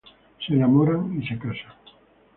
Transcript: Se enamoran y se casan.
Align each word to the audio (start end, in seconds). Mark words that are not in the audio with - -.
Se 0.43 0.55
enamoran 0.55 1.15
y 1.21 1.27
se 1.27 1.37
casan. 1.37 1.73